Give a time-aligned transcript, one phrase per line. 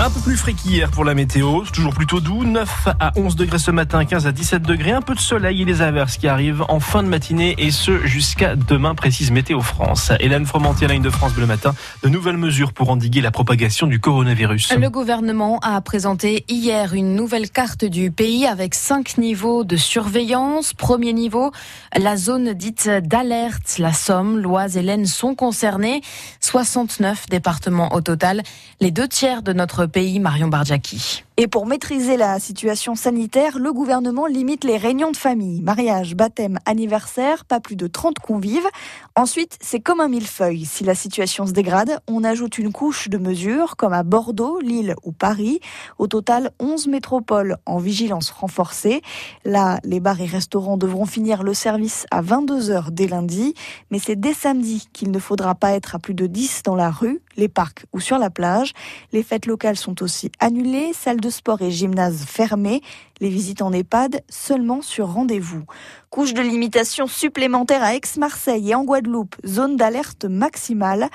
[0.00, 3.34] Un peu plus frais qu'hier pour la météo, c'est toujours plutôt doux, 9 à 11
[3.34, 6.28] degrés ce matin, 15 à 17 degrés, un peu de soleil et les averses qui
[6.28, 10.12] arrivent en fin de matinée et ce jusqu'à demain, précise Météo France.
[10.20, 11.74] Hélène Fromantier, la ligne de France le matin,
[12.04, 14.72] de nouvelles mesures pour endiguer la propagation du coronavirus.
[14.72, 20.74] Le gouvernement a présenté hier une nouvelle carte du pays avec cinq niveaux de surveillance.
[20.74, 21.50] Premier niveau,
[21.96, 23.78] la zone dite d'alerte.
[23.78, 26.02] La Somme, l'Oise et l'Aisne sont concernés.
[26.38, 28.44] 69 départements au total.
[28.80, 31.24] Les deux tiers de notre pays, Marion Bardjaki.
[31.40, 36.58] Et pour maîtriser la situation sanitaire, le gouvernement limite les réunions de famille, mariage, baptême,
[36.66, 38.66] anniversaire, pas plus de 30 convives.
[39.14, 40.64] Ensuite, c'est comme un millefeuille.
[40.64, 44.96] Si la situation se dégrade, on ajoute une couche de mesures, comme à Bordeaux, Lille
[45.04, 45.60] ou Paris.
[45.98, 49.00] Au total, 11 métropoles en vigilance renforcée.
[49.44, 53.54] Là, les bars et restaurants devront finir le service à 22h dès lundi,
[53.92, 56.90] mais c'est dès samedi qu'il ne faudra pas être à plus de 10 dans la
[56.90, 58.72] rue, les parcs ou sur la plage.
[59.12, 62.82] Les fêtes locales sont aussi annulées, salles de sport et gymnase fermés,
[63.20, 65.64] les visites en EHPAD seulement sur rendez-vous.
[66.10, 71.08] Couche de limitation supplémentaire à Aix-Marseille et en Guadeloupe, zone d'alerte maximale.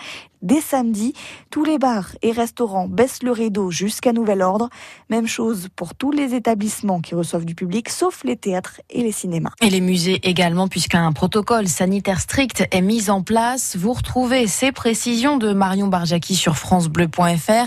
[0.44, 1.14] Dès samedi,
[1.50, 4.70] tous les bars et restaurants baissent le rideau jusqu'à nouvel ordre.
[5.10, 9.14] Même chose pour tous les établissements qui reçoivent du public, sauf les théâtres et les
[9.14, 9.52] cinémas.
[9.62, 13.78] Et les musées également, puisqu'un protocole sanitaire strict est mis en place.
[13.78, 17.66] Vous retrouvez ces précisions de Marion Barjaki sur francebleu.fr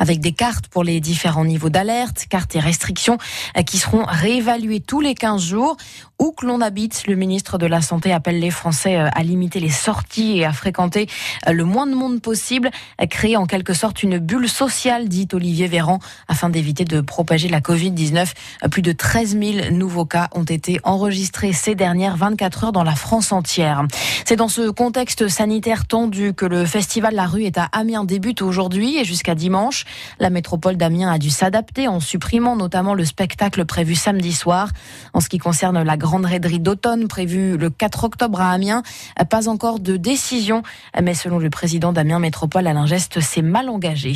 [0.00, 3.18] avec des cartes pour les différents niveaux d'alerte, cartes et restrictions
[3.66, 5.76] qui seront réévaluées tous les 15 jours.
[6.18, 9.60] Où que l'on habite, le ministre de la Santé appelle les Français euh, à limiter
[9.60, 11.08] les sorties et à fréquenter
[11.46, 12.70] euh, le moins de monde possible,
[13.10, 17.60] créer en quelque sorte une bulle sociale, dit Olivier Véran, afin d'éviter de propager la
[17.60, 18.28] Covid-19.
[18.64, 22.84] Euh, plus de 13 000 nouveaux cas ont été enregistrés ces dernières 24 heures dans
[22.84, 23.84] la France entière.
[24.24, 28.40] C'est dans ce contexte sanitaire tendu que le festival La Rue est à Amiens débute
[28.40, 29.84] aujourd'hui et jusqu'à dimanche.
[30.18, 34.70] La métropole d'Amiens a dû s'adapter en supprimant notamment le spectacle prévu samedi soir.
[35.12, 38.82] En ce qui concerne la grande raiderie d'automne prévue le 4 octobre à Amiens.
[39.28, 40.62] Pas encore de décision,
[41.02, 44.14] mais selon le président d'Amiens Métropole, Alain Geste, c'est mal engagé.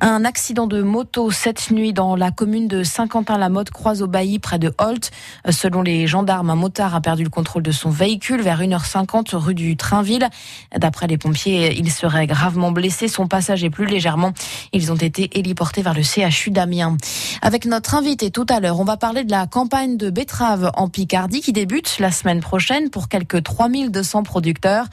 [0.00, 4.58] Un accident de moto cette nuit dans la commune de Saint-Quentin-la-Motte croise au Bailly près
[4.58, 5.10] de Holt.
[5.50, 9.54] Selon les gendarmes, un motard a perdu le contrôle de son véhicule vers 1h50 rue
[9.54, 10.28] du Trainville.
[10.76, 13.08] D'après les pompiers, il serait gravement blessé.
[13.08, 14.32] Son passage est plus légèrement.
[14.72, 16.96] Ils ont été héliportés vers le CHU d'Amiens.
[17.42, 20.88] Avec notre invité tout à l'heure, on va parler de la campagne de betteraves en
[20.88, 24.86] Picardie qui débute la semaine prochaine pour quelques 3200 producteurs.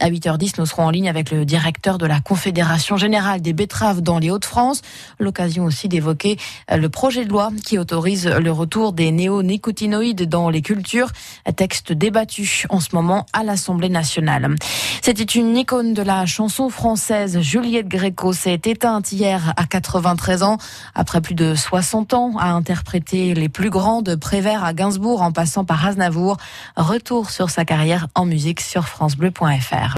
[0.00, 4.02] À 8h10, nous serons en ligne avec le directeur de la Confédération générale des betteraves
[4.02, 4.82] dans les Hauts-de-France.
[5.18, 6.36] L'occasion aussi d'évoquer
[6.70, 11.10] euh, le projet de loi qui autorise le retour des néonicotinoïdes dans les cultures.
[11.56, 14.54] Texte débattu en ce moment à l'Assemblée nationale.
[15.02, 17.40] C'était une icône de la chanson française.
[17.40, 20.58] Juliette Gréco s'est éteinte hier à 93 ans.
[20.94, 25.32] Après plus de 60 ans à interpréter les plus grands de Prévert à Gainsbourg en
[25.32, 26.36] passant par Aznavour.
[26.76, 29.94] Retour sur sa carrière en musique sur francebleu.fr.